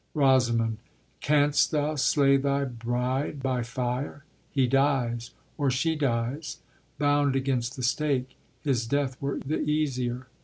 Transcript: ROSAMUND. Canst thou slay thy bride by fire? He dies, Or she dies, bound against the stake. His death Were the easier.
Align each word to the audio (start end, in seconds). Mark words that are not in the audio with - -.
ROSAMUND. 0.15 0.79
Canst 1.19 1.69
thou 1.69 1.93
slay 1.93 2.35
thy 2.35 2.65
bride 2.65 3.39
by 3.43 3.61
fire? 3.61 4.23
He 4.49 4.65
dies, 4.65 5.29
Or 5.59 5.69
she 5.69 5.95
dies, 5.95 6.57
bound 6.97 7.35
against 7.35 7.75
the 7.75 7.83
stake. 7.83 8.35
His 8.63 8.87
death 8.87 9.15
Were 9.21 9.37
the 9.45 9.59
easier. 9.61 10.25